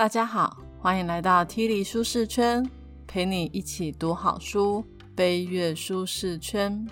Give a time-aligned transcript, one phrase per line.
[0.00, 2.66] 大家好，欢迎来到 T 里舒适圈，
[3.06, 4.82] 陪你一起读好书，
[5.14, 6.88] 飞跃舒适圈。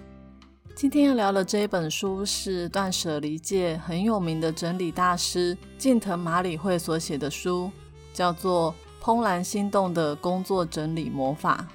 [0.75, 7.71] 今天要聊的这一本书是断舍离界很有名的整理大师近藤麻里惠所写的书，
[8.12, 11.66] 叫做《怦然心动的工作整理魔法》，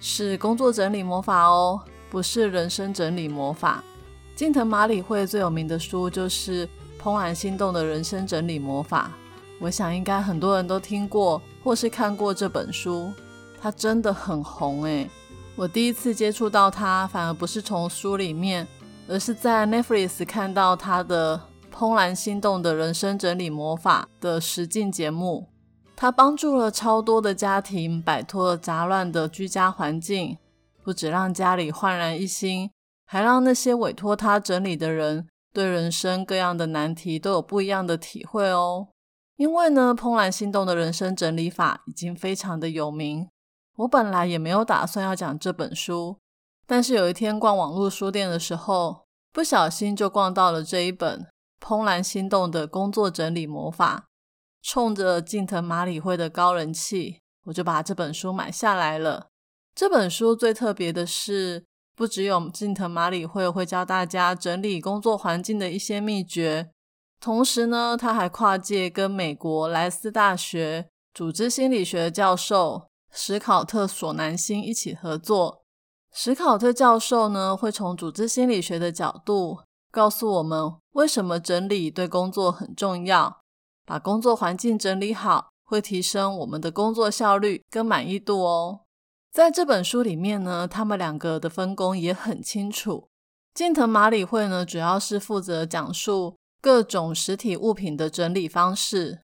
[0.00, 3.82] 是工作整理魔法哦，不是人生整理魔法。
[4.36, 6.64] 近藤麻里惠最有名的书就是
[7.02, 9.10] 《怦然心动的人生整理魔法》。
[9.58, 13.12] 我想应该很多人都听过或是看过这本书，
[13.60, 15.08] 它真的很红诶。
[15.56, 18.68] 我第一次接触到它，反而不是从书里面，
[19.08, 21.40] 而是在 Netflix 看到它的
[21.74, 25.48] 《怦然心动的人生整理魔法》的实境节目。
[25.96, 30.36] 它帮助了超多的家庭摆脱了杂乱的居家环境，
[30.84, 32.70] 不止让家里焕然一新，
[33.06, 38.88] 还让那些委托他整理的人对人生各样的难题都有不一样的体会哦。
[39.36, 43.28] 因为呢，怦然心动的人生整理法已经非常的有名。
[43.76, 46.18] 我本来也没有打算要讲这本书，
[46.66, 51.26] 但是有一天逛网络书店的时候，不小心就逛到了这一本
[51.62, 54.08] 《怦然心动的工作整理魔法》。
[54.62, 59.28] 冲着近藤麻里惠的高人气，我就把这本书买下来了。
[59.74, 66.70] 这本书最特别的是，不只有近藤麻里惠会教大家整理工作环境的一些秘诀。
[67.20, 75.62] 同时呢，他还跨界跟美国莱斯大学组织心理学教授史考特·索南星一起合作。
[76.12, 79.58] 史考特教授呢，会从组织心理学的角度
[79.90, 83.38] 告诉我们为什么整理对工作很重要。
[83.84, 88.80] 把工作环境整理好，会提升我们的工作效率跟满意度哦。
[89.32, 93.08] 在这本书里面呢，他们两个的分工也很清楚。
[93.54, 96.36] 近藤麻里惠呢，主要是负责讲述。
[96.66, 99.20] 各种实体物品的整理方式，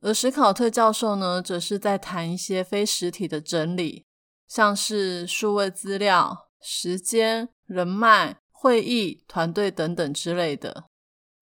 [0.00, 4.06] 而史考特教授呢，则是在谈一些非实体的整理，
[4.48, 10.84] 像是数位资料、时间、人脉、会议、团队等等之类的。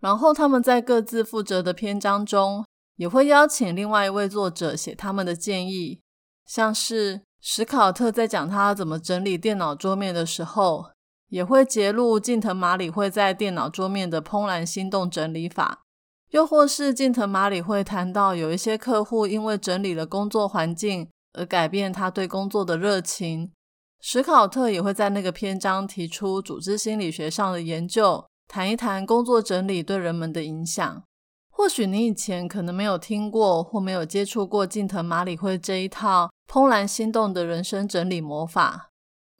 [0.00, 6.00] 然后他们在各自负责的篇章中，也会邀请另外一位作者写他们的建议，
[6.44, 10.93] 像是史考特在讲他怎么整理电脑桌面的时候。
[11.34, 15.82] 也会揭露近藤麻里会在电脑桌面的怦然心动整理法，
[16.30, 23.50] 又或是近藤麻里会谈到有一些客户因为整理了工作环境而改变他对工作的热情。
[24.00, 31.02] 史考特也会在那个篇章提出组织心理学上的研究，谈一谈工作整理对人们的影响。
[31.50, 38.90] 或许你以前可能没有听过或没有接触过近藤麻里会这一套怦然心动的人生整理魔法，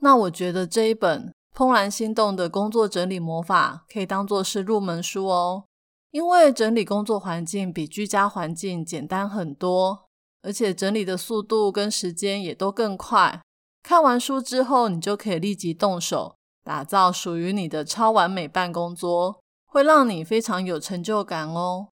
[0.00, 1.33] 那我觉得这一本。
[1.54, 5.65] 怦然心动的工作整理魔法可以当做是入门书哦，
[6.10, 10.06] 因为整理工作环境比居家环境简单很多，
[10.42, 13.41] 而且整理的速度跟时间也都更快。
[13.84, 16.34] 看完书之后，你就可以立即动手
[16.65, 21.88] 打造属于你的超完美办公桌，会让你非常有成就感哦。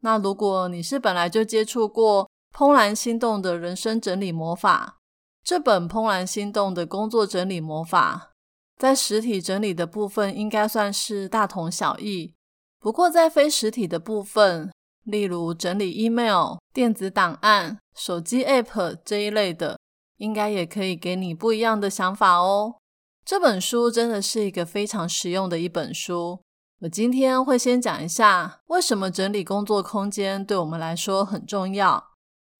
[0.00, 4.98] 那如果你是本来就接触过怦然心动的人生整理魔法，
[5.42, 8.32] 这本怦然心动的工作整理魔法。
[8.78, 12.32] 在实体整理的部分，应该算是大同小异。
[12.78, 14.72] 不过，在非实体的部分，
[15.02, 19.76] 例如整理 email、电子档案、手机 app 这一类的，
[20.18, 22.76] 应该也可以给你不一样的想法哦。
[23.24, 26.40] 这本书真的是一个非常实用的一本书。
[26.80, 32.12] 我今天会先讲一下为什么整理工作空间对我们来说很重要，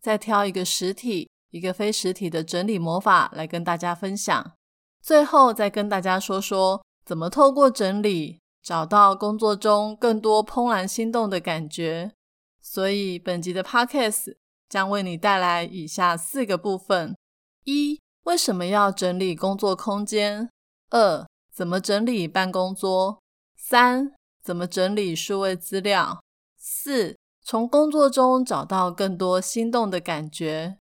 [0.02, 4.52] 再挑一个实体、一个非实体的整理魔法来跟大家分享。
[5.00, 12.12] 最后再跟大家说说，怎么透过整理找到工作中更多怦然心动的感觉。
[12.60, 14.34] 所以本集的 podcast
[14.68, 17.16] 将为你带来以下四个部分：
[17.64, 20.50] 一、为什么要整理工作空间？
[20.90, 23.18] 二、怎么整理办公桌？
[23.56, 26.22] 三、怎么整理数位资料？
[26.58, 30.76] 四、从工作中找到更多心动的感觉。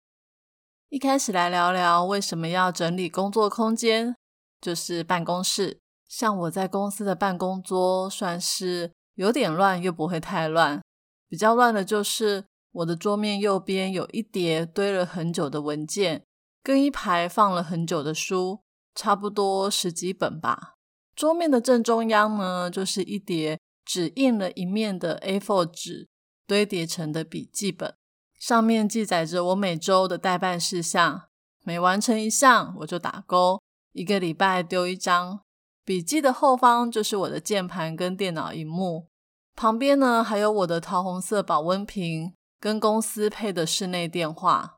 [0.90, 4.16] 一开始来聊聊为什么要整理工作空间，
[4.58, 5.80] 就是办公室。
[6.08, 10.80] 像我在公司的办公桌，算是有点乱，又不会太乱。
[11.28, 16.24] 比较乱的就是我的桌面右边有一叠堆了很久的文件，
[16.62, 18.60] 跟一排放了很久的书，
[18.94, 20.72] 差不多十几本吧。
[21.14, 26.08] 桌面的正中央呢，就是一叠只印了一面的 A4 纸
[26.46, 27.94] 堆叠成的笔记本。
[28.38, 31.28] 上面记载着我每周的代办事项，
[31.64, 33.60] 每完成一项我就打勾，
[33.92, 35.40] 一个礼拜丢一张。
[35.84, 39.08] 笔记的后方就是我的键盘跟电脑荧幕，
[39.56, 44.76] 旁边呢还有我的桃红色保温瓶，跟公司配的室内电话。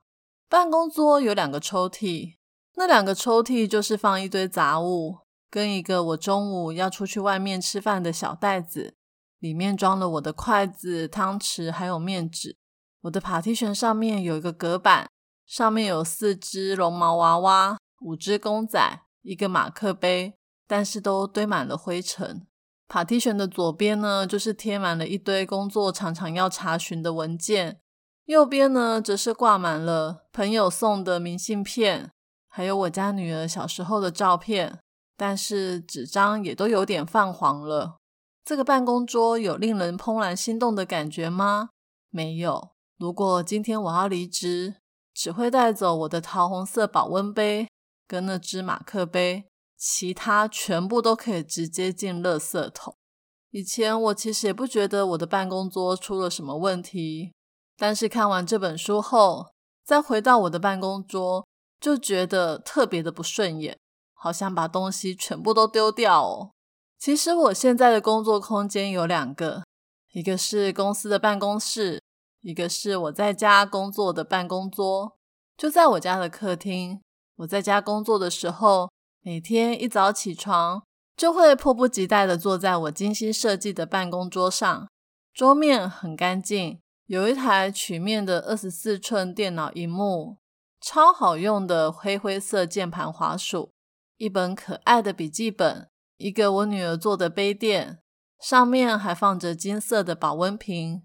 [0.49, 2.37] 办公桌有两个抽屉，
[2.77, 5.19] 那两个抽屉就是放一堆杂物，
[5.51, 8.95] 跟一个我中午要出去外面吃饭的小袋子，
[9.39, 12.57] 里面装了我的筷子、汤匙还有面纸。
[13.03, 15.09] 我的 Party 旋上面有一个隔板，
[15.47, 18.79] 上面有四只绒毛娃娃、五只公仔、
[19.23, 20.35] 一个马克杯，
[20.67, 22.47] 但是都堆满了灰尘。
[22.89, 27.77] Party 旋的左边呢，就是贴满了一堆工作常常要查询的文件；
[28.27, 32.11] 右边呢，则是挂满了朋友送的明信片，
[32.49, 34.81] 还有我家女儿小时候的照片。
[35.17, 37.99] 但是纸张也都有点泛黄了。
[38.43, 41.69] 这个办公桌有令人怦然心动的感觉吗？
[42.09, 42.71] 没有。
[43.01, 44.75] 如果今天我要离职，
[45.15, 47.67] 只会带走我的桃红色保温杯
[48.07, 49.47] 跟那只马克杯。
[49.79, 52.95] 其他全部都可以直接进垃圾桶。
[53.53, 57.33] 以前我其实也不觉得我的办公桌出了什么问题，
[57.79, 59.47] 但是看完这本书后，
[59.83, 61.49] 再回到我的办公桌，
[61.81, 63.79] 就觉得特别的不顺眼，
[64.13, 66.51] 好想把东西全部都丢掉哦。
[66.99, 69.65] 其实我现在的工作空间有两个，
[70.13, 72.00] 一个是公司的办公室，
[72.43, 75.17] 一个是我在家工作的办公桌，
[75.57, 77.01] 就在我家的客厅。
[77.37, 78.91] 我在家工作的时候。
[79.23, 80.83] 每天一早起床，
[81.15, 84.89] 就会迫不及待的坐在我精心设计的办公桌上。
[85.35, 90.39] 桌面很干净，有一台曲面的二十四寸电脑荧幕，
[90.81, 93.73] 超好用的黑灰色键盘滑鼠，
[94.17, 97.99] 一本可爱的笔记本，一个我女儿做的杯垫，
[98.41, 101.03] 上面还放着金色的保温瓶，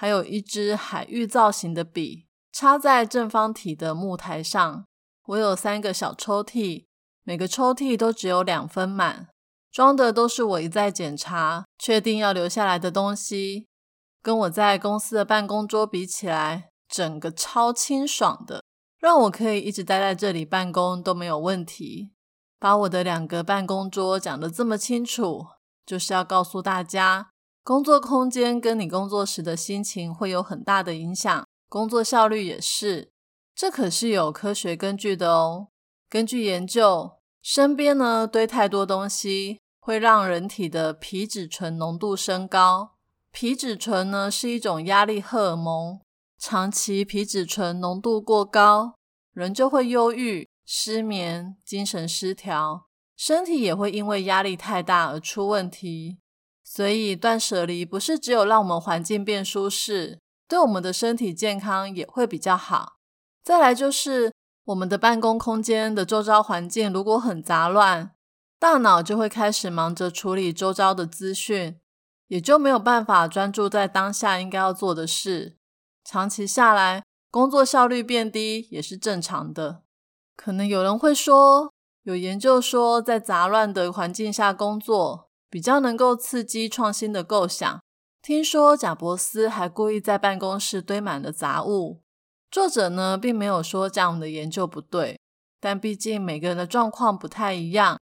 [0.00, 4.84] 还有一支海域造型的笔，插在正方体的木台上。
[5.26, 6.84] 我有三个小抽屉。
[7.24, 9.26] 每个抽屉都只有两分满，
[9.72, 13.66] 装的都是我一再检查、确定要留下来的东西。
[14.22, 18.62] 跟我在公司的办公桌比起来，整个超清爽的，
[19.00, 22.12] 让我可以一直待在这里办公都没有问题。
[22.60, 25.44] 把我的两个办公桌讲得这么清楚，
[25.84, 27.30] 就是要告诉大家，
[27.68, 33.12] 工作空间跟你工作时的心情会有很大的影响，工作效率也是。
[33.54, 35.68] 这可是有科学根据的哦。
[36.08, 37.18] 根据研究。
[37.42, 42.94] 身边呢堆太多东西，会让人体的皮质醇浓度升高。
[43.32, 46.00] 皮质醇呢是一种压力荷尔蒙，
[46.38, 48.94] 长期皮质醇浓度过高，
[49.34, 56.16] 人就会忧郁、失眠、精神失调，身体也会因为压力太大而出问题。
[56.70, 62.98] 所以断舍离不是只有让我们环境变舒适，对我们的身体健康也会比较好。
[63.42, 64.32] 再来就是。
[64.68, 68.10] 我们的办公空间的周遭环境如果很杂乱，
[68.58, 71.80] 大脑就会开始忙着处理周遭的资讯，
[72.26, 75.56] 也就没有办法专注在当下应该要做的事。
[76.04, 79.84] 长期下来，工作效率变低也是正常的。
[80.36, 81.72] 可能有人会说，
[82.02, 87.80] 有研究说，在杂乱的环境下工作比较能够刺激创新的构想。
[88.20, 92.02] 听说贾伯斯还故意在办公室堆满了杂物。
[92.50, 95.20] 作者呢，并没有说这样的研究不对，
[95.60, 97.98] 但毕竟每个人的状况不太一样。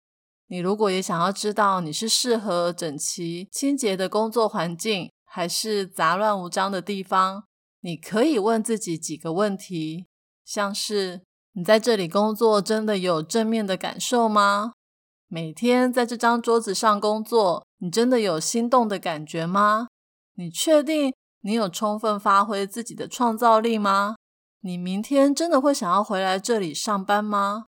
[0.48, 7.46] 你如果也想要知道你是适合整齐清洁的工作环境，还是杂乱无章的地方，
[7.82, 10.06] 你可以问自己几个问题，
[10.46, 14.74] 像是你在这里工作真的有正面的感受吗？
[15.28, 19.88] 每天在这张桌子上工作，你真的有心动的感觉吗？
[20.36, 24.16] 你确定你有充分发挥自己的创造力吗？
[24.62, 27.66] 你明天真的会想要回来这里上班吗？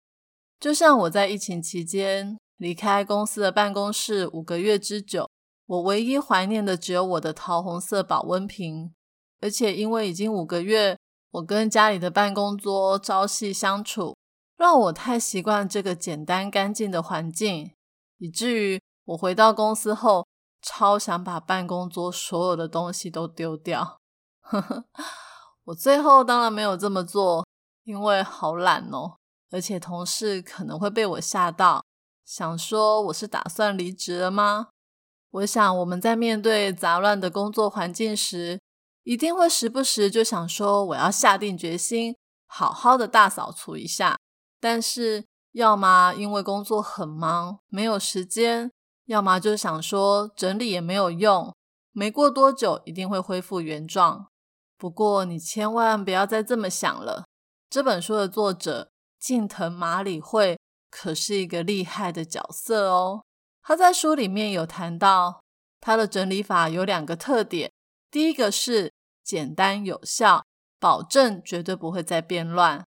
[0.60, 5.30] 就像我在疫情期间离开公司的办公室五个月之久，
[5.66, 8.94] 我唯一怀念的只有我的桃红色保温瓶。
[9.42, 10.98] 而且因为已经五个月，
[11.32, 14.16] 我跟家里的办公桌朝夕相处，
[14.64, 17.74] 让我太习惯这个简单干净的环境，
[18.18, 20.26] 以至于我回到公司后，
[20.62, 24.00] 超想把办公桌所有的东西都丢掉。
[24.40, 24.86] 呵呵。
[25.66, 27.46] 我最后当然没有这么做，
[27.84, 29.18] 因为好懒哦，
[29.52, 31.84] 而且同事可能会被我吓到，
[32.24, 34.70] 想说我是打算离职了吗？
[35.32, 38.62] 我想我们在面对杂乱的工作环境时，
[39.04, 42.16] 一定会时不时就想说我要下定决心，
[42.48, 44.18] 好好的大扫除一下。
[44.64, 48.72] 但是要么因为工作很忙没有时间，
[49.08, 51.54] 要么就想说整理也没有用，
[51.92, 54.28] 没过多久一定会恢复原状。
[54.78, 57.26] 不过，你千万不要再这么想了。
[57.70, 58.90] 这本书的作者
[59.20, 60.58] 近藤麻里惠
[60.90, 63.26] 可是一个厉害的角色哦。
[63.62, 65.42] 他在书里面有谈到，
[65.82, 67.70] 他的整理法有两个特点：
[68.10, 70.46] 第一个是简单有效，
[70.80, 72.86] 保证绝对不会再变乱。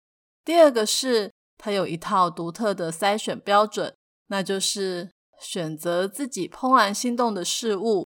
[0.43, 1.31] 第二个是，
[1.63, 3.93] 它有一套独特的筛选标准，
[4.29, 8.07] 那就是选择自己怦然心动的事物，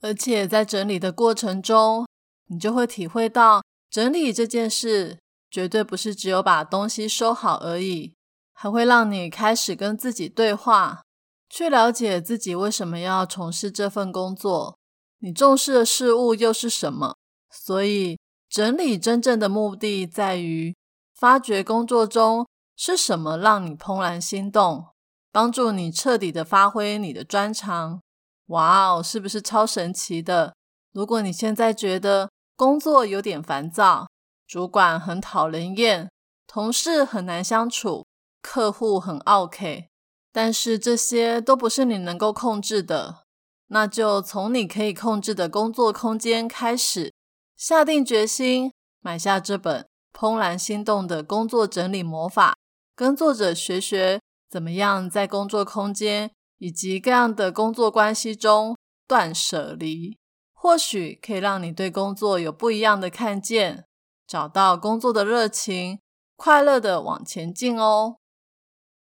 [0.00, 2.06] 而且在整理的过程中，
[2.46, 5.18] 你就会体会到，整理这件事
[5.50, 8.14] 绝对不是只有把东西收好而已，
[8.54, 11.02] 还会让你开始跟自己对话，
[11.50, 14.78] 去了解自己为什么要从事这份工作，
[15.18, 17.14] 你重视的事物又是什么。
[17.50, 18.18] 所以，
[18.48, 20.74] 整理真正的目的在于
[21.14, 24.86] 发掘工作中是什么让你怦然心动，
[25.30, 28.00] 帮助你彻底的发挥你的专长。
[28.48, 30.54] 哇哦，是不是超神奇的？
[30.92, 34.08] 如果你现在觉得工作有点烦躁，
[34.46, 36.10] 主管很讨人厌，
[36.46, 38.04] 同事很难相处，
[38.42, 39.88] 客户很 OK，
[40.30, 43.24] 但是这些都不是你能够控制的，
[43.68, 47.12] 那就从你可以控制的工作空间开始。
[47.56, 52.54] 下定决心买下这本怦然心动的工作整理魔法，
[52.94, 60.16] 跟作者学学怎么样在工作空间以及各样的工作关系中断舍离，
[60.52, 63.84] 或许可以让你对工作有不一样的看见，
[64.26, 65.98] 找到工作的热情，
[66.36, 68.16] 快乐的往前进哦。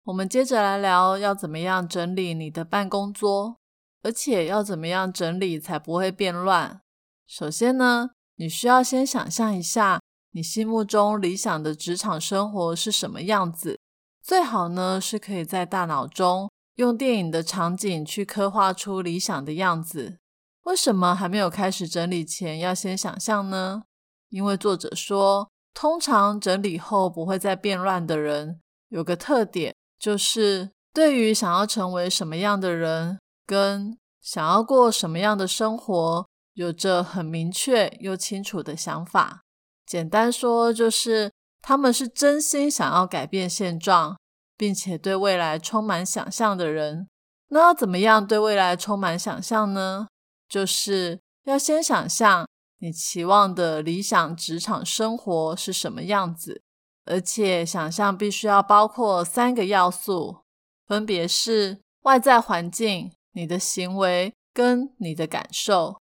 [0.06, 3.58] 我们接着来聊要怎么样整理你的办公桌，
[4.02, 6.82] 而且要怎么样整理才不会变乱。
[7.28, 8.12] 首先呢。
[8.38, 13.80] 你需要先想象一下，你心目中理想的职场生活是什么样子。
[14.24, 20.18] 最好呢，是可以在大脑中用电影的场景去刻画出理想的样子。
[20.64, 23.84] 为什么还没有开始整理前要先想象呢？
[24.30, 36.26] 因为作者说，通常整理后不会再变乱的人，有个特点，就是对于想要成为什么样的人，跟想要过什么样的生活。
[36.54, 39.42] 有着很明确又清楚的想法，
[39.88, 41.32] 简单说就是
[41.64, 44.18] 他们是真心想要改变现状，
[44.58, 47.08] 并且对未来充满想象的人。
[47.48, 50.08] 那要怎么样对未来充满想象呢？
[50.50, 52.46] 就是要先想象
[52.80, 56.62] 你期望的理想职场生活是什么样子，
[57.06, 60.40] 而且想象必须要包括三个要素，
[60.86, 65.98] 分别是外在环境、你的行为跟你的感受。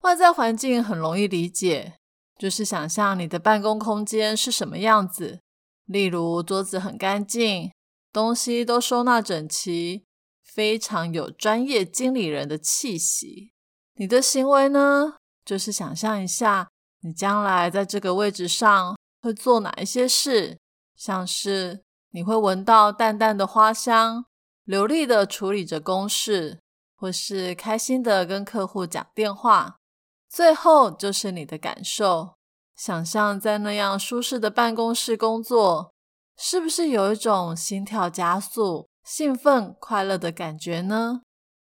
[0.00, 1.94] 外在环境很容易理解，
[2.38, 5.40] 就是想象你的办公空间是什么样子，
[5.86, 7.70] 例如桌子很干净，
[8.12, 10.04] 东西都收纳整齐，
[10.42, 13.52] 非常有专业经理人的气息。
[13.94, 15.14] 你的行为呢，
[15.44, 16.68] 就是想象一下
[17.02, 20.58] 你将来在这个位置上会做哪一些事，
[20.96, 24.24] 像是你会闻到淡淡的花香，
[24.64, 26.58] 流利的处理着公事，
[26.96, 29.76] 或是开心的跟客户讲电话。
[30.34, 32.34] 最后就是你的感受，
[32.74, 35.92] 想象在那样舒适的办公室工作，
[36.36, 41.22] 是不是有一种心跳加速、兴奋、快乐的感觉呢？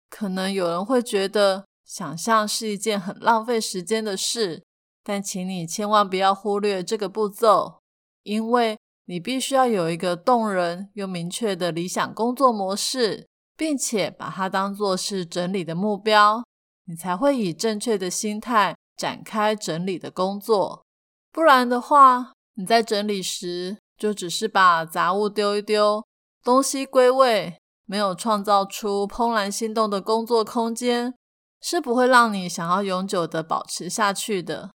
[0.10, 4.66] 可能有人会觉得想象是一件很浪费时间的事，
[5.06, 7.80] 但请你千万不要忽略这个步骤，
[8.24, 16.44] 因为你必须要有一个动人又明确的理想工作模式，并且把它当作是整理的目标。
[16.90, 20.84] 你才会以正确的心态展开整理的工作，
[21.32, 26.04] 不然的话，你在整理时就只是把杂物丢一丢，
[26.44, 27.56] 东西归位，
[27.86, 31.14] 没有创造出怦然心动的工作空间，
[31.62, 34.72] 是不会让你想要永久的保持下去的。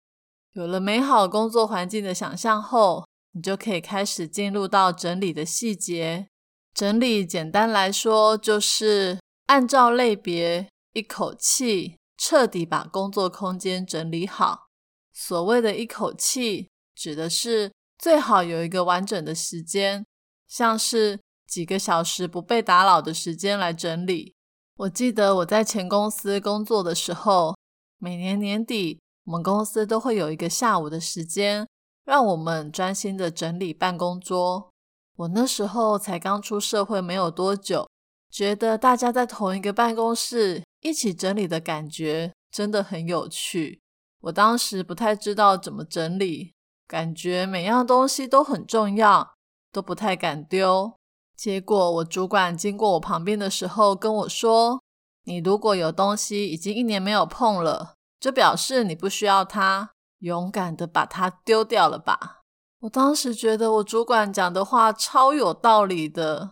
[0.51, 6.27] 有了美好工作环境的想象后，你就可以开始进入到整理的细节。
[6.75, 9.17] 整理简单来说，就是
[9.47, 11.95] 按照类别，一口气。
[12.25, 14.67] 彻底把工作空间整理好。
[15.11, 20.05] 所谓的一口气，指的是最好有一个完整的时间，
[20.47, 24.33] 像是几个小时不被打扰的时间来整理。
[24.77, 27.57] 我记得我在前公司工作的时候，
[27.97, 31.67] 每年年底，我们公司都会有一个下午的时间，
[32.05, 34.69] 让我们专心的整理办公桌。
[35.17, 37.85] 我那时候才刚出社会没有多久，
[38.33, 40.63] 觉得大家在同一个办公室。
[40.85, 43.79] 一起整理的感觉真的很有趣。
[44.19, 46.51] 我当时不太知道怎么整理，
[46.85, 49.35] 感觉每样东西都很重要，
[49.71, 50.91] 都不太敢丢。
[51.37, 54.81] 结果我主管经过我旁边的时候跟我说
[55.23, 62.41] ：“你如果有东西已经一年没有碰了，就表示你不需要它，勇敢的把它丢掉了吧。”
[62.83, 66.51] 我当时觉得我主管讲的话超有道理的。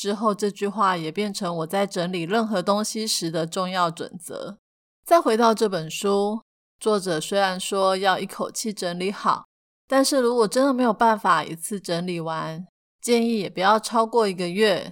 [0.00, 4.56] 之后，这句话也变成我在整理任何东西时的重要准则。
[5.04, 6.40] 再回到这本书，
[6.78, 9.44] 作者虽然说要一口气整理好，
[9.86, 12.66] 但是如果真的没有办法一次整理完，
[13.02, 14.90] 建议也不要超过一个月。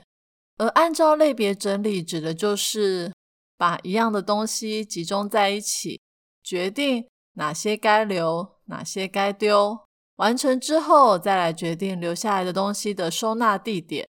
[0.58, 3.10] 而按照类别整理，指的就是
[3.56, 6.02] 把一样的东西集中在一起，
[6.44, 9.78] 决定哪些该留，哪些该丢。
[10.16, 14.06] 完成之后，再来决定留下来的东西的收纳地点。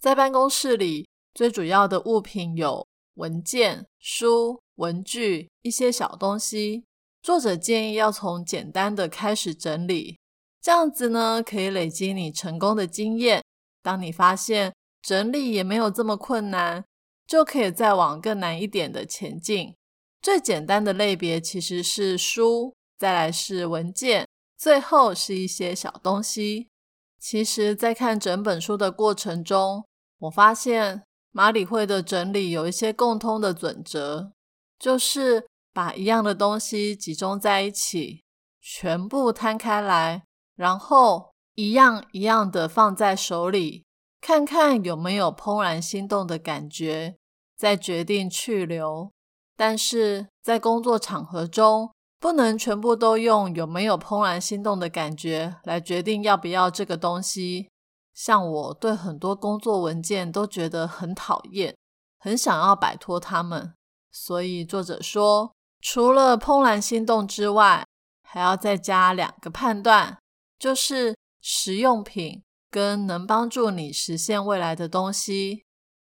[0.00, 6.84] 在办公室里，最主要的物品有文件、书、文具、一些小东西。
[7.22, 10.18] 作者建议要从简单的开始整理，
[10.60, 13.42] 这样子呢可以累积你成功的经验。
[13.82, 14.72] 当你发现
[15.02, 16.84] 整理也没有这么困难，
[17.26, 19.74] 就可以再往更难一点的前进。
[20.22, 26.68] 最简单的类别其实是书，再来是文件，最后是一些小东西。
[27.18, 29.84] 其实，在看整本书的过程中，
[30.18, 34.32] 我发现马里会的整理有一些共通的准则，
[34.78, 35.46] 就是。
[35.76, 38.22] 把一样的东西集中在一起，
[38.62, 43.84] 全部摊开来，然后一样一样的放在手里，
[44.18, 47.16] 看看有没有怦然心动的感觉，
[47.58, 49.12] 再决定去留。
[49.54, 57.68] 但是在工作场合中，不能全部都用有没有怦然心动的感觉来决定要不要这个东西。
[58.14, 61.76] 像我对很多工作文件都觉得很讨厌，
[62.18, 63.74] 很想要摆脱它们，
[64.10, 65.52] 所以作者说。
[65.82, 67.86] 除了怦然心动之外，
[68.22, 70.18] 还要再加两个判断，
[70.58, 75.64] 就是实用品跟能帮助你实现未来的东西，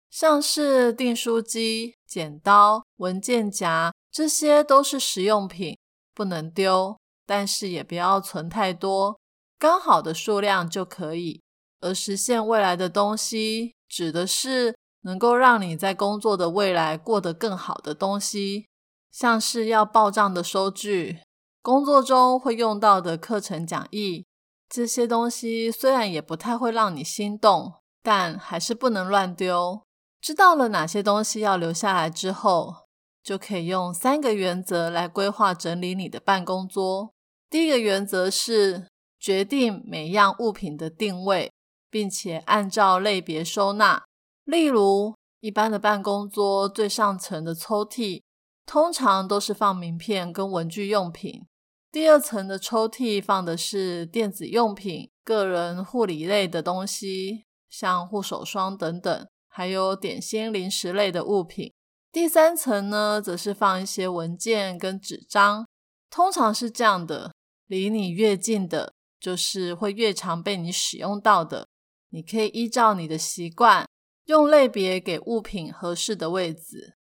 [0.09, 5.77] 像是订书机、剪刀、文件夹，这些都是实用品，
[6.19, 9.17] 不能丢，但是也不要存太多，
[9.57, 11.41] 刚好的数量就可以。
[11.79, 18.65] 而实现未来的东西，指的是能够让你在工作的未来过得更好的东西。
[19.09, 21.21] 像是要报账的收据，
[21.61, 24.25] 工作中会用到的课程讲义，
[24.67, 29.83] 这些东西虽然也不太会让你心动，但还是不能乱丢。
[30.19, 32.88] 知道了哪些东西要留下来之后，
[33.29, 37.13] 就可以用三个原则来规划整理你的办公桌。
[37.47, 38.87] 第一个原则是
[39.19, 41.51] 决定每样物品的定位，
[41.91, 44.03] 并且按照类别收纳。
[44.45, 48.23] 例如，一般的办公桌最上层的抽屉。
[48.65, 51.45] 通常都是放名片跟文具用品，
[51.91, 61.71] 第二层的抽屉放的是电子用品、个人护理类的东西，像护手霜等等，还有点心、零食类的物品。
[62.11, 65.67] 第三层呢，则是放一些文件跟纸张，
[66.09, 67.33] 通常是这样的：
[67.67, 71.67] 离你越近的，就是会越常被你使用到的。
[72.09, 73.87] 你可以依照你的习惯，
[74.25, 76.95] 用类别给物品合适的位置。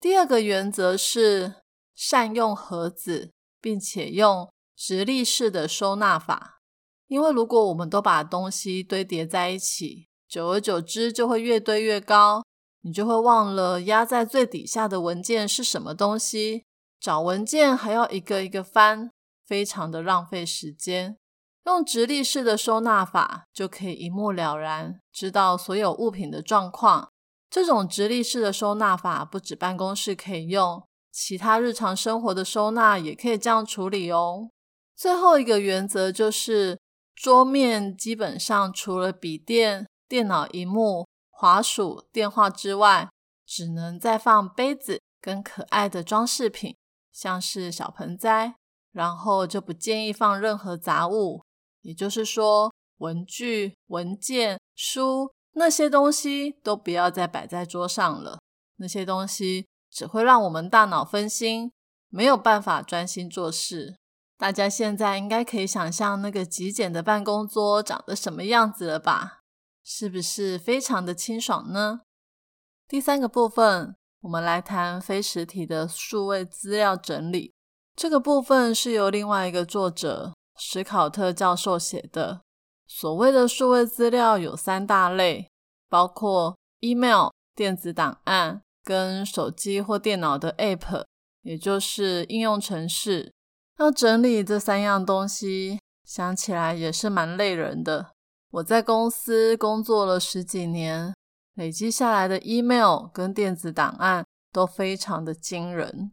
[0.00, 1.56] 第二个原则是
[1.94, 6.62] 善用盒子，并且用直立式的收纳法。
[7.08, 12.42] 因为如果我们都把东西堆叠在一起，久而久之就会越堆越高，
[12.86, 16.62] 你就会忘了压在最底下的文件是什么东西。
[17.00, 19.10] 找文件还要一个一个翻，
[19.44, 21.16] 非常的浪费时间。
[21.64, 27.08] 用直立式的收纳法，就可以一目了然，知道所有物品的状况。
[27.50, 34.48] 这种直立式的收纳法不止办公室可以用，其他日常生活的收纳也可以这样处理哦。
[34.94, 36.78] 最后一个原则就是，
[37.16, 43.10] 桌面基本上除了笔电、电脑荧幕、滑鼠、电话之外，
[43.44, 46.74] 只能再放杯子跟可爱的装饰品，
[47.12, 48.54] 像是小盆栽，
[48.92, 51.42] 然后就不建议放任何杂物，
[51.82, 55.30] 也就是说，文具、文件、书。
[55.52, 58.38] 那些东西都不要再摆在桌上了，
[58.76, 61.70] 那些东西只会让我们大脑分心，
[62.08, 63.96] 没有办法专心做事。
[64.38, 69.40] 大家现在应该可以想象那个极简的办公桌长得什么样子了吧？
[69.88, 72.00] 是不是非常的清爽呢？
[72.88, 77.54] 第三个部分，我们来谈非实体的数位资料整理。
[77.94, 82.40] 这个部分是由另外一个作者史考特教授写的。
[82.88, 85.48] 所谓的数位资料有三大类，
[85.88, 91.04] 包括 email 电子档案跟手机或电脑的 app，
[91.42, 93.32] 也就是应用程式。
[93.78, 98.15] 要整理这三样东西，想起来也是蛮累人的。
[98.50, 101.14] 我在公司工作了十几年，
[101.54, 106.10] 累积下来的 email 跟电子档案都非常的惊人。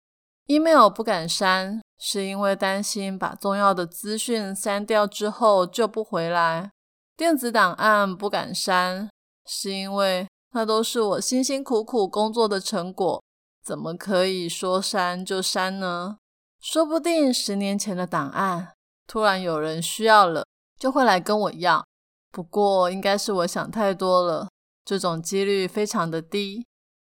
[0.47, 1.81] email 不敢删。
[2.05, 6.69] 是因为担心把重要的资讯删掉之后就不回来，
[7.15, 9.09] 电子档案不敢删，
[9.45, 13.23] 是因为那都是我辛辛苦苦工作的成果，
[13.63, 16.17] 怎么可以说删就删呢？
[16.59, 18.73] 说不定十年前的档案，
[19.07, 20.45] 突然有人需要了，
[20.77, 21.85] 就会来跟我要。
[22.33, 24.49] 不过，应该是我想太多了，
[24.83, 26.65] 这种几率非常的低。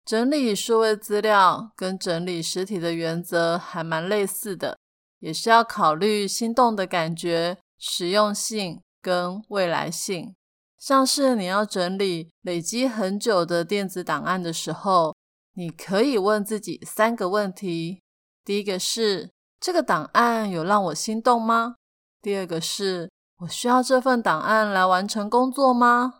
[0.04, 4.78] 整理数位资料跟整理实体的原则还蛮类似的，
[5.20, 10.36] 也是要考虑心动的感觉、实用性跟未来性。
[10.78, 15.16] 像是你要整理累积很久的电子档案的时候，
[15.54, 18.02] 你可以问自己三个问题：
[18.44, 21.78] 第一个是这个档案有让我心动吗？
[22.22, 23.10] 第二个是
[23.46, 26.16] 我需要这份档案来完成工作吗？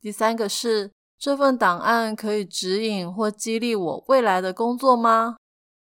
[0.00, 0.92] 第三个是。
[1.18, 5.36] 这份档案可以指引或激励我未来的工作吗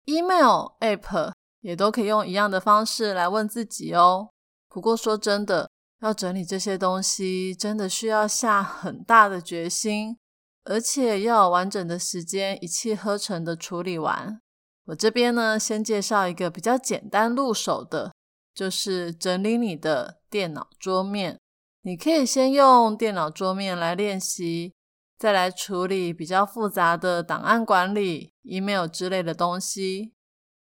[0.04, 4.28] ？Email、App 也都可以用一样的方式来问自己哦。
[4.68, 5.68] 不过说真的，
[6.02, 10.16] 要整理这些东西，真的需要下很大的决心，
[10.62, 14.40] 而且要有完整的时间一气呵成的处理完。
[14.86, 18.12] 我这边呢，先介绍一个比较简单入手的，
[18.54, 21.38] 就是整理你的电脑桌面。
[21.82, 24.72] 你可以先用电脑桌面来练习。
[25.16, 30.12] 再来处理比较复杂的档案管理、email 之类的东西。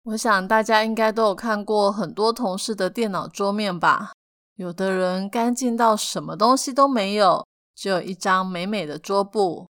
[0.04, 4.12] 我想大家应该都有看过很多同事的电脑桌面吧？
[4.56, 7.44] 有的人干净到什么东西都没有，
[7.74, 9.66] 只有一张美美的桌布；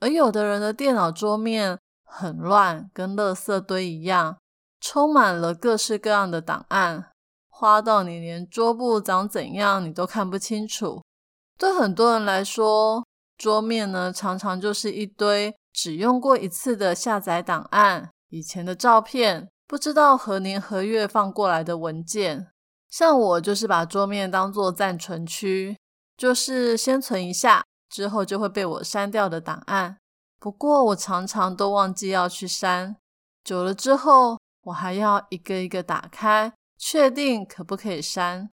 [0.00, 4.38] 而有的人的电脑桌面很乱，跟垃圾堆一样，
[4.80, 7.12] 充满了各式各样的档案，
[7.56, 11.00] 花到你连桌布长怎样你都看不清楚。
[11.56, 13.06] 对很多人来说，
[13.38, 22.48] 桌面呢，常常就是一堆只用过一次的下载档案，以前的照片，不知道何年何月放过来的文件。
[22.90, 25.78] 像我就是把桌面当做暂存区，
[26.16, 29.96] 就是先存一下，之后就会被我删掉的档案。
[30.40, 32.96] 不过我常常都忘记要去删，
[33.44, 38.50] 久了之后，我还要一个一个打开，确定可不可以删。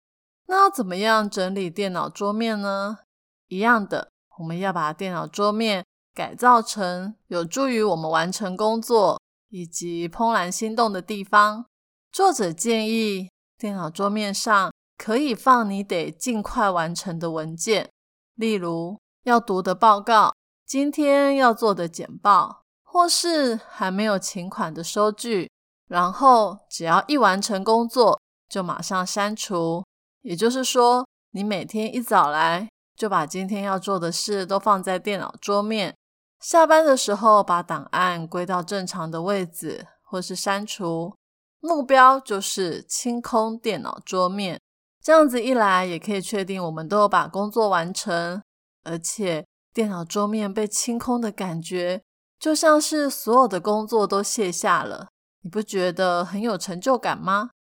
[0.48, 3.00] 那要怎么样整理电脑桌面呢？
[3.48, 4.12] 一样的。
[4.38, 11.66] 我们要把电脑桌面改造成有助于我们完成工作以及怦然心动的地方。
[12.12, 17.90] 作者建议，电脑桌面上可以放你得尽快完成的文件，
[18.36, 20.34] 例如要读的报告、
[20.66, 25.50] 今天要做的简报，或是还没有请款的收据。
[25.88, 28.20] 然后只要一完成工作，
[28.50, 29.84] 就马上删除。
[30.22, 32.68] 也就是说，你每天一早来。
[32.98, 35.94] 就把今天要做的事都放在电脑桌面，
[36.40, 41.14] 下班的时候把档案归到正常的位置，或是删除。
[41.60, 44.62] 目标就是清空电脑桌面，
[45.04, 48.42] 这样子一来也可以确定我们都有把工作完成，
[48.86, 52.02] 而且电脑桌面被清空的感觉，
[52.40, 55.10] 就像是所有的工作都卸下了，
[55.46, 57.52] 你不觉得很有成就感吗？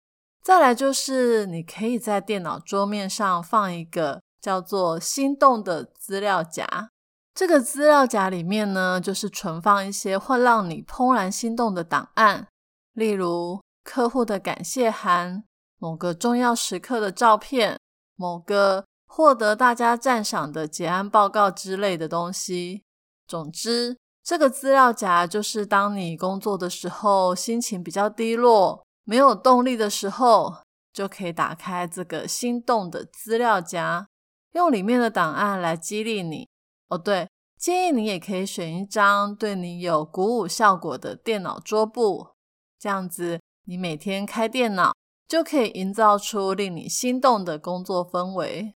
[0.42, 4.20] 再来就是你可以在电脑桌面上放一个。
[4.44, 6.66] 叫做心动的资料夹，
[7.35, 12.47] 这个资料夹里面呢，就是存放一些会让你怦然心动的档案，
[12.92, 15.44] 例如客户的感谢函、
[15.79, 17.79] 某个重要时刻的照片、
[18.16, 22.83] 某个获得大家赞赏的结案报告之类的东西。
[23.27, 30.63] 总之，这个资料夹就是当你工作的时候，心情比较低落、没有动力的时候，
[30.95, 34.09] 就可以打开这个心动的资料夹。
[34.53, 36.49] 用里面的档案来激励你
[36.89, 36.97] 哦。
[36.97, 42.29] 对，建议你也可以选一张对你有鼓舞效果的电脑桌布，
[42.79, 44.95] 这样子你每天开电脑
[45.29, 48.75] 就可以营造出令你心动的工作氛围。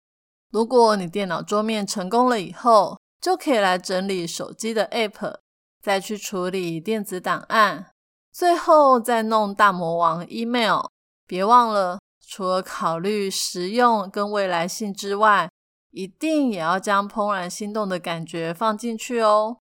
[0.50, 5.38] 如果你电脑桌面成功了以后，就可以来整理手机的 App，
[5.82, 7.90] 再去处理电子档案，
[8.32, 10.84] 最后再弄大魔王 Email。
[11.26, 15.50] 别忘了，除了考虑实用跟未来性之外，
[15.90, 19.56] 一定也要将怦然心动的感觉放进去哦。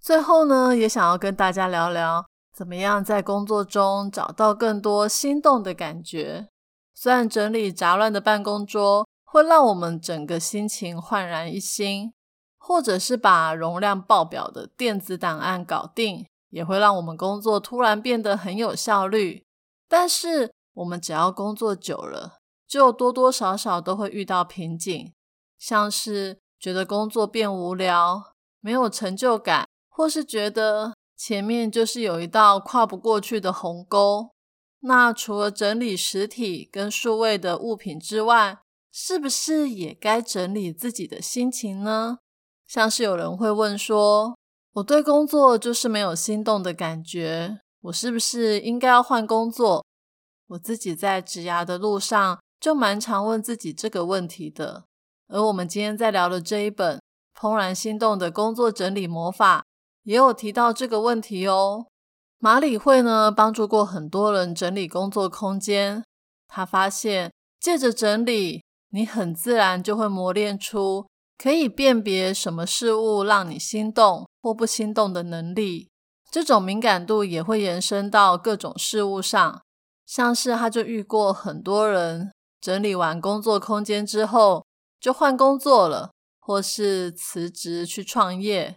[0.00, 6.48] 最后呢，也想要跟大家聊聊，怎么样在工作中找到更多心动的感觉。
[6.92, 12.12] 虽然整理杂乱的办公桌会让我们整个心情焕然一新，
[12.64, 19.44] 或者是把容量爆表的电子档案搞定，也会让我们工作突然变得很有效率。
[19.88, 25.12] 但是，我们只要工作久了，就多多少少都会遇到瓶颈。
[25.58, 34.30] 像是觉得工作变无聊、没有成就感，或是觉得前面就是有一道跨不过去的鸿沟。
[34.84, 38.60] 那除了整理实体跟数位的物品之外，
[38.92, 42.18] 是不是也该整理自己的心情呢？
[42.72, 44.34] 像是有人会问说
[44.72, 49.84] ：“我对工作就是没有心动的感觉，我是不是应该要换工作？”
[50.48, 54.84] 我自己在职涯的路上就蛮常问自己这个问题的。
[55.28, 56.98] 而我们今天在聊的这一本
[57.38, 59.60] 《怦然心动的工作整理魔法》
[60.04, 61.84] 也有提到这个问题哦。
[62.38, 66.02] 马里会呢帮助过很多人整理工作空间，
[66.48, 67.30] 他发现
[67.60, 71.06] 借着整理，你很自然就会磨练出
[71.42, 75.90] 可以辨别什么事物让你心动或不心动的能力。
[76.30, 79.60] 这种敏感度也会延伸到各种事物上，
[80.06, 84.64] 像是他就遇过很多人整理完工作空间之后
[85.00, 88.76] 就换工作了，或是辞职去创业。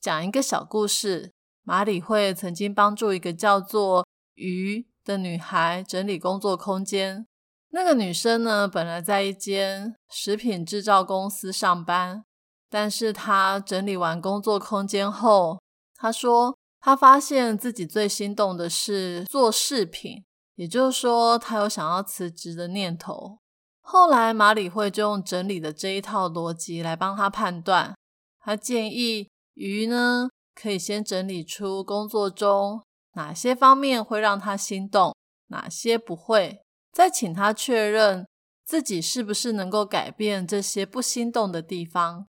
[0.00, 1.30] 讲一个小故事，
[1.62, 7.26] 马里会曾经帮助一个叫做鱼的女孩整理工作空间。
[7.70, 12.24] 那个女生呢，本来在一间食品制造公司上班，
[12.68, 15.60] 但是她整理完工作空间后，
[15.94, 16.56] 她说。
[16.80, 23.40] 她发现自己最心动的是做饰品，也就是说，她有想要辞职的念头。
[23.80, 27.96] 后来，马里会就用整理的这一套逻辑来帮他判断。
[28.38, 32.80] 他建议鱼呢，可以先整理出工作中
[33.14, 35.16] 哪些方面会让他心动，
[35.48, 38.26] 哪些不会，再请他确认
[38.64, 42.26] 自己是不是能够改变这些不心动的地方。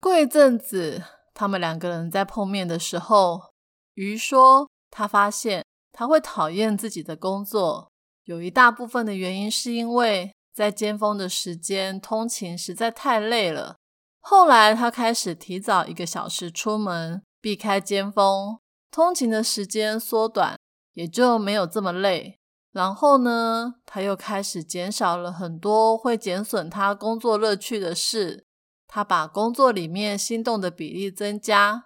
[0.00, 3.52] 过一阵子，他们两个人在碰面的时候。
[3.94, 7.92] 鱼说：“他发现他会讨厌自己的工作，
[8.24, 13.76] 有一大部分的原因是因为在尖峰的时间通勤实在太累了。
[14.20, 18.58] 后来他开始提早一个小时出门，避开尖峰，
[18.90, 20.58] 通勤的时间缩短，
[20.94, 22.38] 也就没有这么累。
[22.72, 28.46] 然后呢，他又开始减少了很多会减损他工作乐趣的事。
[28.88, 31.84] 他把工作里面心动的比例增加。”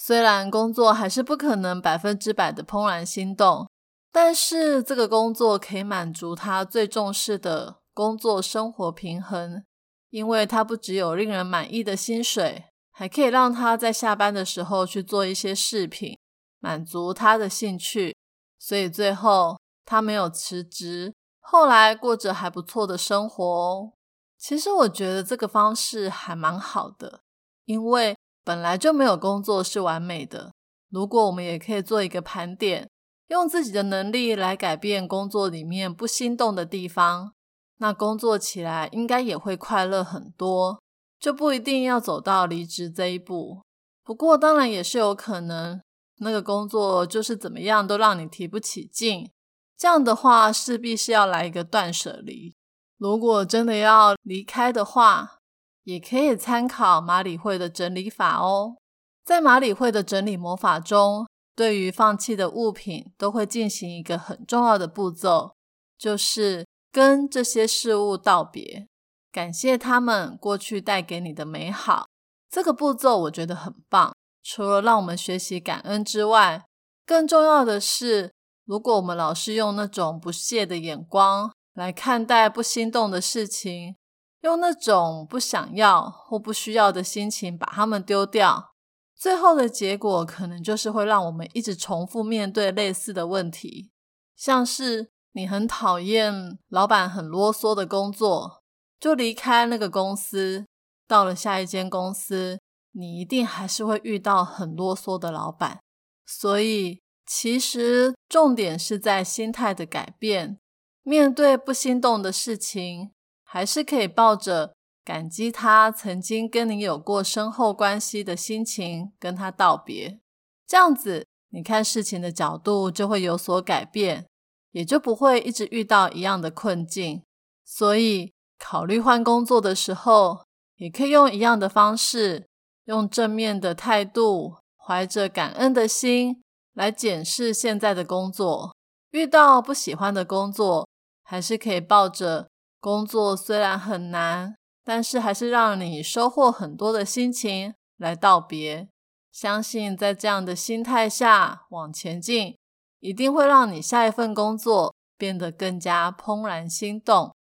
[0.00, 3.68] 虽然工作还是不可能百分之百的怦然心动，
[4.12, 9.64] 但是这个工作可以满足他最重视的工作生活平衡，
[10.10, 16.16] 因为他不只有令人满意的薪水，还可以让他在下班的时候去做一些饰品，
[16.60, 18.14] 满足他的兴趣。
[18.56, 19.57] 所以最后
[19.88, 23.92] 他没有辞职，后来过着还不错的生活哦。
[24.36, 27.22] 其实我觉得这个方式还蛮好的，
[27.64, 28.14] 因为。
[28.44, 30.54] 本来就没有工作是完美的。
[30.88, 32.88] 如果我们也可以做一个盘点，
[33.26, 37.34] 用自己的能力来改变工作里面不心动的地方，
[37.76, 40.80] 那工作起来应该也会快乐很多，
[41.20, 43.60] 就不一定要走到离职这一步。
[44.02, 45.82] 不过当然也是有可能，
[46.20, 49.30] 那个工作就是怎么样都让你提不起劲。
[49.78, 52.54] 这样的话，势必是要来一个断舍离。
[52.96, 55.38] 如果真的要离开的话，
[55.84, 58.76] 也可以参考马里会的整理法哦。
[59.24, 65.54] 在马里会的整理魔法中，对于放弃的物品，都会进行一个很重要的步骤，
[65.96, 68.88] 就是跟这些事物道别，
[69.30, 72.06] 感谢他们过去带给你的美好。
[72.50, 74.12] 这个步骤我觉得很棒，
[74.42, 76.64] 除了让我们学习感恩之外，
[77.06, 78.32] 更重要的是，
[78.68, 83.96] 如果我们老是用那种不屑的眼光来看待不心动的事情，
[84.42, 88.74] 用那种不想要或不需要的心情把它们丢掉，
[89.16, 93.90] 最后的结果可能就是会让我们一直重复面对类似的问题，
[94.36, 98.62] 像是你很讨厌老板很啰嗦的工作，
[99.00, 100.66] 就离开那个公司，
[101.06, 102.60] 到了下一间公司，
[102.92, 105.80] 你一定还是会遇到很啰嗦的老板。
[106.26, 110.58] 所以，其实重点是在心态的改变，
[111.02, 113.12] 面对不心动的事情。
[113.50, 120.20] 还是可以抱着感激他曾经跟你有过深厚关系的心情跟他道别，
[120.66, 124.26] 这样子你看事情的角度就会有所改变，
[124.72, 127.22] 也就不会一直遇到一样的困境。
[127.64, 130.44] 所以考虑换工作的时候，
[130.76, 132.46] 也可以用一样的方式，
[132.84, 136.42] 用正面的态度，怀着感恩的心
[136.78, 138.72] 来检视现在的工作。
[139.10, 140.88] 遇到不喜欢的工作，
[141.24, 142.46] 还是可以抱着。
[142.78, 148.88] 工作虽然很难，但是还是让你收获很多的心情来道别。
[149.32, 152.56] 相信在这样的心态下往前进，
[153.00, 157.34] 一定会让你下一份工作变得更加怦然心动。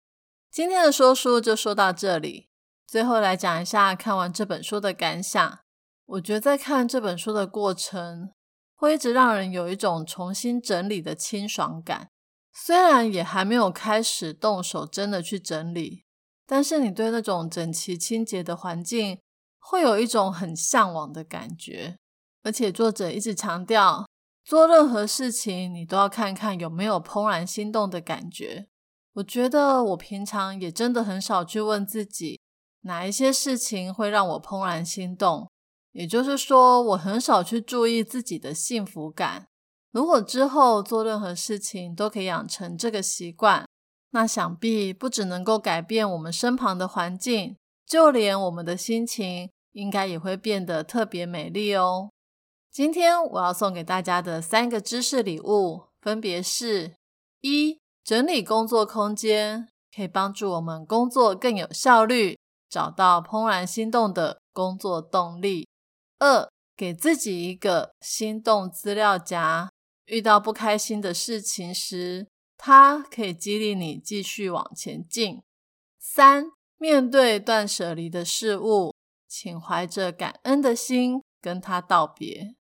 [0.50, 2.48] 今天的说书就说到这里，
[2.86, 5.58] 最后来讲一下看完这本书的感想。
[6.06, 8.30] 我觉得在看这本书的过程，
[8.76, 12.08] 会一直让人有一种重新整理的清爽感。
[12.52, 16.04] 虽然也还没有开始动手真的去整理，
[16.46, 19.18] 但是你对那种整齐清洁的环境
[19.58, 21.96] 会有一种很向往的感觉。
[22.42, 24.06] 而且作者一直强调，
[24.44, 28.68] 做任何事情，你都要看看有没有怦然心动的感觉。
[29.14, 32.40] 我觉得我平常也真的很少去问自己，
[32.82, 35.50] 哪一些事情会让我怦然心动。
[35.96, 39.46] 也就是说，我很少去注意自己的幸福感。
[39.92, 43.66] 如果之后做任何事情都可以养成这个习惯，
[44.10, 47.56] 那想必不只能够改变我们身旁的环境，
[47.86, 52.10] 就连我们的心情，应该也会变得特别美丽哦。
[52.70, 56.94] 今天我要送给大家的三个知识礼物，分别是：
[57.40, 65.66] 一、整理工作空间可以帮助我们工作更有效率，找到怦然心动的工作动力；
[66.18, 69.70] 二、给自己一个心动资料夹，
[70.06, 72.26] 遇到不开心的事情时，
[72.56, 75.42] 它可以激励你继续往前进；
[75.98, 76.46] 三、
[76.78, 78.94] 面对断舍离的事物，
[79.28, 82.54] 请怀着感恩的心跟它道别。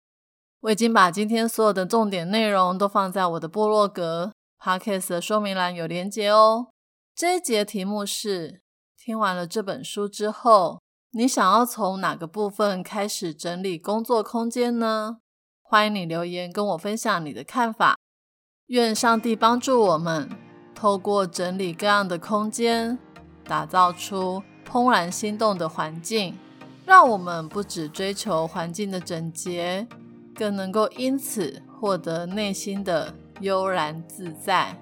[0.61, 6.69] 我已经把今天所有的重点内容都放在我的部落格 podcast 的说明栏有连结哦。
[7.13, 8.61] 这一节题目是：
[8.97, 10.81] 听完了这本书之后，
[11.15, 15.17] 你想要从哪个部分开始整理工作空间呢？
[15.61, 17.95] 欢迎你留言跟我分享你的看法。
[18.65, 20.27] 愿上帝帮助我们，
[20.73, 22.97] 透过整理各样的空间，
[23.43, 26.35] 打造出怦然心动的环境，
[26.83, 29.87] 让我们不只追求环境的整洁。
[30.35, 34.75] 更能够因此获得内心的悠然自在。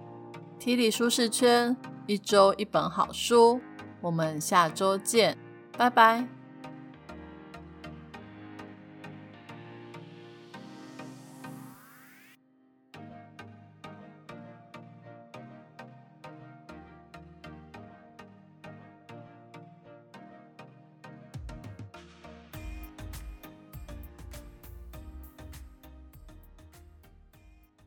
[0.57, 1.75] 提理舒适圈，
[2.07, 3.59] 一周一本好书，
[3.99, 5.37] 我们下周见，
[5.81, 6.40] 拜拜。